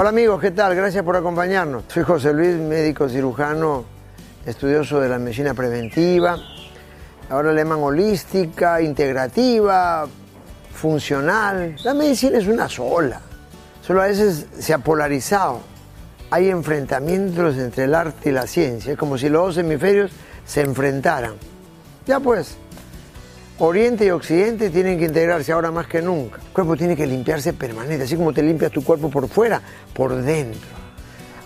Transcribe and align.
Hola 0.00 0.10
amigos, 0.10 0.40
¿qué 0.40 0.52
tal? 0.52 0.76
Gracias 0.76 1.02
por 1.02 1.16
acompañarnos. 1.16 1.82
Soy 1.88 2.04
José 2.04 2.32
Luis, 2.32 2.54
médico 2.54 3.08
cirujano, 3.08 3.84
estudioso 4.46 5.00
de 5.00 5.08
la 5.08 5.18
medicina 5.18 5.54
preventiva. 5.54 6.38
Ahora 7.28 7.52
le 7.52 7.62
llaman 7.64 7.80
holística, 7.80 8.80
integrativa, 8.80 10.06
funcional. 10.72 11.74
La 11.82 11.94
medicina 11.94 12.38
es 12.38 12.46
una 12.46 12.68
sola. 12.68 13.20
Solo 13.84 14.02
a 14.02 14.06
veces 14.06 14.46
se 14.56 14.72
ha 14.72 14.78
polarizado. 14.78 15.62
Hay 16.30 16.48
enfrentamientos 16.48 17.56
entre 17.56 17.82
el 17.86 17.94
arte 17.96 18.28
y 18.28 18.32
la 18.32 18.46
ciencia. 18.46 18.92
Es 18.92 18.98
como 18.98 19.18
si 19.18 19.28
los 19.28 19.46
dos 19.46 19.58
hemisferios 19.58 20.12
se 20.46 20.60
enfrentaran. 20.60 21.32
Ya 22.06 22.20
pues, 22.20 22.56
Oriente 23.60 24.06
y 24.06 24.10
Occidente 24.10 24.70
tienen 24.70 25.00
que 25.00 25.06
integrarse 25.06 25.50
ahora 25.50 25.72
más 25.72 25.88
que 25.88 26.00
nunca. 26.00 26.36
El 26.36 26.52
cuerpo 26.52 26.76
tiene 26.76 26.94
que 26.94 27.08
limpiarse 27.08 27.52
permanente, 27.52 28.04
así 28.04 28.14
como 28.14 28.32
te 28.32 28.40
limpias 28.40 28.70
tu 28.70 28.84
cuerpo 28.84 29.10
por 29.10 29.28
fuera, 29.28 29.60
por 29.92 30.14
dentro. 30.22 30.78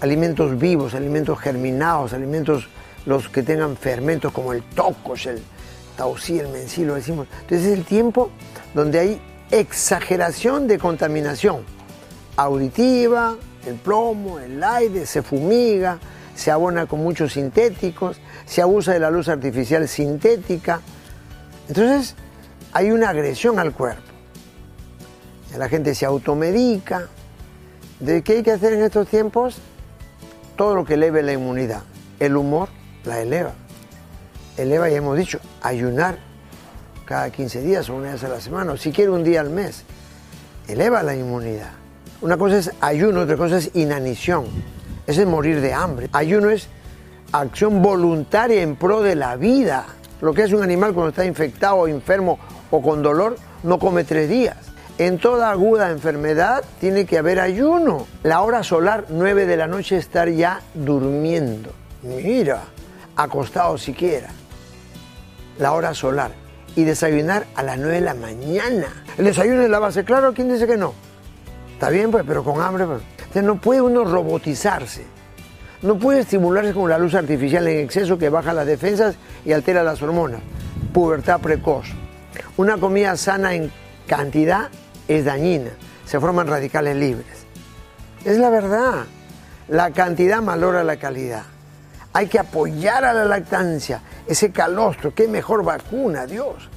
Alimentos 0.00 0.58
vivos, 0.58 0.94
alimentos 0.94 1.38
germinados, 1.38 2.12
alimentos 2.12 2.68
los 3.06 3.28
que 3.28 3.44
tengan 3.44 3.76
fermentos 3.76 4.32
como 4.32 4.52
el 4.52 4.62
tocos, 4.62 5.26
el 5.26 5.40
tausí, 5.96 6.40
el 6.40 6.48
mencí, 6.48 6.84
lo 6.84 6.96
decimos. 6.96 7.28
Entonces 7.42 7.68
es 7.68 7.78
el 7.78 7.84
tiempo 7.84 8.32
donde 8.74 8.98
hay 8.98 9.22
exageración 9.52 10.66
de 10.66 10.78
contaminación 10.78 11.58
auditiva, 12.36 13.36
el 13.66 13.76
plomo, 13.76 14.40
el 14.40 14.60
aire, 14.64 15.06
se 15.06 15.22
fumiga, 15.22 16.00
se 16.34 16.50
abona 16.50 16.86
con 16.86 17.04
muchos 17.04 17.34
sintéticos, 17.34 18.20
se 18.46 18.62
abusa 18.62 18.94
de 18.94 18.98
la 18.98 19.10
luz 19.10 19.28
artificial 19.28 19.86
sintética 19.86 20.80
entonces 21.70 22.16
hay 22.72 22.90
una 22.90 23.10
agresión 23.10 23.60
al 23.60 23.72
cuerpo. 23.72 24.02
La 25.56 25.68
gente 25.68 25.94
se 25.94 26.04
automedica. 26.04 27.06
¿De 28.00 28.22
qué 28.22 28.32
hay 28.38 28.42
que 28.42 28.50
hacer 28.50 28.72
en 28.72 28.82
estos 28.82 29.06
tiempos? 29.06 29.58
Todo 30.56 30.74
lo 30.74 30.84
que 30.84 30.94
eleve 30.94 31.22
la 31.22 31.32
inmunidad. 31.32 31.82
El 32.18 32.36
humor 32.36 32.70
la 33.04 33.20
eleva. 33.20 33.52
Eleva, 34.56 34.88
ya 34.88 34.96
hemos 34.96 35.16
dicho, 35.16 35.38
ayunar 35.62 36.18
cada 37.04 37.30
15 37.30 37.62
días 37.62 37.88
o 37.88 37.94
una 37.94 38.12
vez 38.12 38.24
a 38.24 38.28
la 38.28 38.40
semana, 38.40 38.72
o 38.72 38.76
si 38.76 38.90
quiere 38.90 39.12
un 39.12 39.22
día 39.22 39.40
al 39.40 39.50
mes. 39.50 39.84
Eleva 40.66 41.04
la 41.04 41.14
inmunidad. 41.14 41.70
Una 42.20 42.36
cosa 42.36 42.58
es 42.58 42.72
ayuno, 42.80 43.20
otra 43.20 43.36
cosa 43.36 43.58
es 43.58 43.70
inanición. 43.74 44.46
Ese 45.06 45.20
es 45.22 45.28
morir 45.28 45.60
de 45.60 45.72
hambre. 45.72 46.08
Ayuno 46.12 46.50
es 46.50 46.66
acción 47.30 47.80
voluntaria 47.80 48.60
en 48.60 48.74
pro 48.74 49.02
de 49.02 49.14
la 49.14 49.36
vida. 49.36 49.86
Lo 50.20 50.34
que 50.34 50.42
es 50.42 50.52
un 50.52 50.62
animal 50.62 50.92
cuando 50.92 51.10
está 51.10 51.24
infectado 51.24 51.76
o 51.76 51.88
enfermo 51.88 52.38
o 52.70 52.82
con 52.82 53.02
dolor, 53.02 53.36
no 53.62 53.78
come 53.78 54.04
tres 54.04 54.28
días. 54.28 54.56
En 54.98 55.18
toda 55.18 55.50
aguda 55.50 55.90
enfermedad 55.90 56.62
tiene 56.78 57.06
que 57.06 57.16
haber 57.16 57.40
ayuno. 57.40 58.06
La 58.22 58.42
hora 58.42 58.62
solar, 58.62 59.06
9 59.08 59.46
de 59.46 59.56
la 59.56 59.66
noche, 59.66 59.96
estar 59.96 60.28
ya 60.28 60.60
durmiendo. 60.74 61.70
Mira, 62.02 62.64
acostado 63.16 63.78
siquiera. 63.78 64.28
La 65.58 65.72
hora 65.72 65.94
solar. 65.94 66.32
Y 66.76 66.84
desayunar 66.84 67.46
a 67.54 67.62
las 67.62 67.78
9 67.78 67.94
de 67.94 68.00
la 68.02 68.14
mañana. 68.14 69.04
El 69.16 69.24
desayuno 69.24 69.62
es 69.62 69.70
la 69.70 69.78
base. 69.78 70.04
Claro, 70.04 70.34
¿quién 70.34 70.52
dice 70.52 70.66
que 70.66 70.76
no? 70.76 70.92
Está 71.72 71.88
bien, 71.88 72.10
pues, 72.10 72.24
pero 72.26 72.44
con 72.44 72.60
hambre. 72.60 72.84
Pues. 72.84 73.00
Entonces 73.18 73.42
no 73.42 73.56
puede 73.56 73.80
uno 73.80 74.04
robotizarse. 74.04 75.06
No 75.82 75.98
puede 75.98 76.20
estimularse 76.20 76.74
con 76.74 76.90
la 76.90 76.98
luz 76.98 77.14
artificial 77.14 77.66
en 77.66 77.80
exceso 77.80 78.18
que 78.18 78.28
baja 78.28 78.52
las 78.52 78.66
defensas 78.66 79.16
y 79.46 79.52
altera 79.52 79.82
las 79.82 80.02
hormonas. 80.02 80.40
Pubertad 80.92 81.40
precoz. 81.40 81.86
Una 82.58 82.76
comida 82.76 83.16
sana 83.16 83.54
en 83.54 83.72
cantidad 84.06 84.68
es 85.08 85.24
dañina. 85.24 85.70
Se 86.04 86.20
forman 86.20 86.48
radicales 86.48 86.96
libres. 86.96 87.46
Es 88.26 88.36
la 88.36 88.50
verdad. 88.50 89.04
La 89.68 89.90
cantidad 89.92 90.42
valora 90.42 90.84
la 90.84 90.96
calidad. 90.96 91.44
Hay 92.12 92.26
que 92.26 92.38
apoyar 92.38 93.04
a 93.04 93.14
la 93.14 93.24
lactancia. 93.24 94.02
Ese 94.26 94.50
calostro, 94.50 95.14
qué 95.14 95.28
mejor 95.28 95.64
vacuna, 95.64 96.26
Dios. 96.26 96.68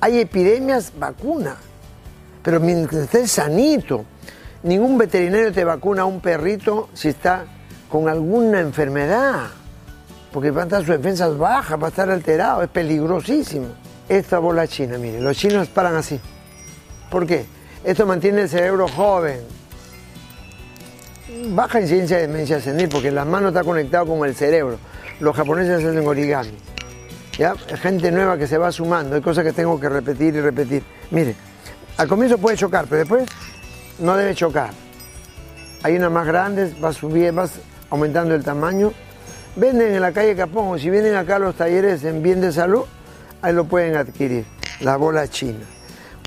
Hay 0.00 0.18
epidemias, 0.18 0.92
vacuna. 0.98 1.56
Pero 2.42 2.60
mientras 2.60 3.04
estés 3.04 3.30
sanito, 3.30 4.04
ningún 4.62 4.98
veterinario 4.98 5.52
te 5.52 5.64
vacuna 5.64 6.02
a 6.02 6.04
un 6.04 6.20
perrito 6.20 6.90
si 6.92 7.08
está 7.08 7.46
con 7.92 8.08
alguna 8.08 8.60
enfermedad, 8.60 9.48
porque 10.32 10.50
va 10.50 10.62
a 10.62 10.64
estar 10.64 10.80
sus 10.80 10.96
defensas 10.96 11.36
bajas, 11.36 11.78
va 11.78 11.88
a 11.88 11.90
estar 11.90 12.10
alterado, 12.10 12.62
es 12.62 12.70
peligrosísimo. 12.70 13.66
Esta 14.08 14.38
bola 14.38 14.66
china, 14.66 14.96
mire, 14.96 15.20
los 15.20 15.36
chinos 15.36 15.68
paran 15.68 15.96
así. 15.96 16.18
¿Por 17.10 17.26
qué? 17.26 17.44
Esto 17.84 18.06
mantiene 18.06 18.40
el 18.40 18.48
cerebro 18.48 18.88
joven. 18.88 19.40
Baja 21.48 21.82
incidencia 21.82 22.16
de 22.16 22.28
demencia 22.28 22.62
senil, 22.62 22.88
porque 22.88 23.10
la 23.10 23.26
mano 23.26 23.48
está 23.48 23.62
conectada 23.62 24.06
con 24.06 24.26
el 24.26 24.34
cerebro. 24.34 24.78
Los 25.20 25.36
japoneses 25.36 25.84
hacen 25.84 26.06
origami. 26.06 26.56
¿Ya? 27.36 27.54
Gente 27.76 28.10
nueva 28.10 28.38
que 28.38 28.46
se 28.46 28.56
va 28.56 28.72
sumando, 28.72 29.16
hay 29.16 29.20
cosas 29.20 29.44
que 29.44 29.52
tengo 29.52 29.78
que 29.78 29.90
repetir 29.90 30.34
y 30.34 30.40
repetir. 30.40 30.82
Mire, 31.10 31.34
al 31.98 32.08
comienzo 32.08 32.38
puede 32.38 32.56
chocar, 32.56 32.86
pero 32.88 33.00
después 33.00 33.28
no 33.98 34.16
debe 34.16 34.34
chocar. 34.34 34.70
Hay 35.82 35.94
unas 35.96 36.10
más 36.10 36.26
grandes, 36.26 36.80
vas 36.80 36.96
subiendo, 36.96 37.42
vas 37.42 37.60
aumentando 37.92 38.34
el 38.34 38.42
tamaño. 38.42 38.92
Venden 39.54 39.94
en 39.94 40.00
la 40.00 40.12
calle 40.12 40.34
Capón 40.34 40.68
o 40.68 40.78
si 40.78 40.88
vienen 40.88 41.14
acá 41.14 41.36
a 41.36 41.38
los 41.38 41.54
talleres 41.54 42.02
en 42.04 42.22
bien 42.22 42.40
de 42.40 42.50
salud, 42.50 42.84
ahí 43.42 43.52
lo 43.52 43.66
pueden 43.66 43.96
adquirir, 43.96 44.46
la 44.80 44.96
bola 44.96 45.28
china. 45.28 45.60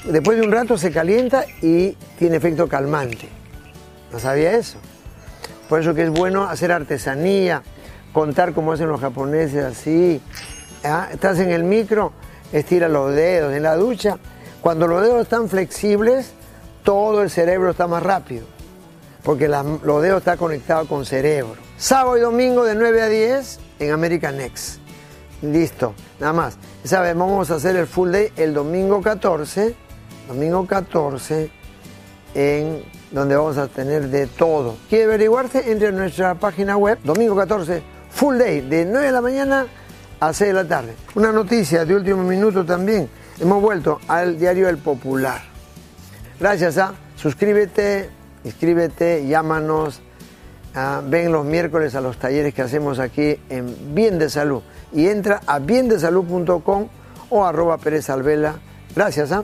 Después 0.05 0.37
de 0.37 0.45
un 0.45 0.51
rato 0.51 0.77
se 0.77 0.91
calienta 0.91 1.43
y 1.63 1.93
tiene 2.19 2.37
efecto 2.37 2.67
calmante. 2.69 3.27
¿No 4.11 4.19
sabía 4.19 4.51
eso? 4.51 4.77
Por 5.67 5.81
eso 5.81 5.95
que 5.95 6.03
es 6.03 6.11
bueno 6.11 6.43
hacer 6.43 6.71
artesanía, 6.71 7.63
contar 8.13 8.53
como 8.53 8.73
hacen 8.73 8.87
los 8.87 9.01
japoneses 9.01 9.65
así. 9.65 10.21
¿Ah? 10.83 11.09
Estás 11.11 11.39
en 11.39 11.49
el 11.49 11.63
micro, 11.63 12.13
estira 12.53 12.87
los 12.87 13.15
dedos. 13.15 13.55
En 13.55 13.63
la 13.63 13.75
ducha, 13.75 14.19
cuando 14.61 14.85
los 14.87 15.01
dedos 15.01 15.23
están 15.23 15.49
flexibles, 15.49 16.33
todo 16.83 17.23
el 17.23 17.31
cerebro 17.31 17.71
está 17.71 17.87
más 17.87 18.03
rápido 18.03 18.54
porque 19.25 19.47
los 19.47 20.01
dedos 20.03 20.19
están 20.19 20.37
conectados 20.37 20.87
con 20.87 21.03
cerebro. 21.03 21.55
Sábado 21.77 22.15
y 22.15 22.21
domingo 22.21 22.63
de 22.63 22.75
9 22.75 23.01
a 23.01 23.07
10 23.07 23.59
en 23.79 23.91
American 23.91 24.37
Next. 24.37 24.77
Listo, 25.41 25.95
nada 26.19 26.31
más. 26.31 26.57
¿Sabes? 26.83 27.17
Vamos 27.17 27.49
a 27.49 27.55
hacer 27.55 27.75
el 27.75 27.87
full 27.87 28.11
day 28.11 28.31
el 28.37 28.53
domingo 28.53 29.01
14, 29.01 29.75
domingo 30.27 30.67
14, 30.67 31.49
en 32.35 32.83
donde 33.09 33.35
vamos 33.35 33.57
a 33.57 33.67
tener 33.67 34.09
de 34.09 34.27
todo. 34.27 34.77
¿Quiere 34.89 35.05
averiguarse? 35.05 35.71
Entre 35.71 35.87
en 35.87 35.97
nuestra 35.97 36.35
página 36.35 36.77
web, 36.77 36.99
domingo 37.03 37.35
14, 37.35 37.81
full 38.11 38.37
day, 38.37 38.61
de 38.61 38.85
9 38.85 39.07
de 39.07 39.11
la 39.11 39.21
mañana 39.21 39.65
a 40.19 40.33
6 40.33 40.49
de 40.49 40.53
la 40.53 40.67
tarde. 40.67 40.93
Una 41.15 41.31
noticia 41.31 41.83
de 41.83 41.95
último 41.95 42.21
minuto 42.21 42.63
también. 42.63 43.09
Hemos 43.39 43.59
vuelto 43.59 43.99
al 44.07 44.37
diario 44.37 44.69
El 44.69 44.77
Popular. 44.77 45.41
Gracias 46.39 46.77
a, 46.77 46.89
¿ah? 46.89 46.93
suscríbete, 47.15 48.11
inscríbete, 48.45 49.27
llámanos, 49.27 50.01
ah, 50.73 51.01
ven 51.05 51.33
los 51.33 51.45
miércoles 51.45 51.95
a 51.95 52.01
los 52.01 52.17
talleres 52.17 52.53
que 52.53 52.61
hacemos 52.61 52.99
aquí 52.99 53.37
en 53.49 53.93
Bien 53.93 54.17
de 54.17 54.29
Salud 54.29 54.61
y 54.93 55.07
entra 55.07 55.41
a 55.45 55.59
biendesalud.com 55.59 56.87
o 57.29 57.45
arroba 57.45 57.77
Pérez 57.77 58.09
Alvela. 58.09 58.55
Gracias. 58.95 59.33
¿ah? 59.33 59.43